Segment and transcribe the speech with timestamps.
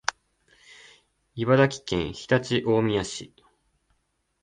[1.35, 3.35] 茨城県常陸大宮市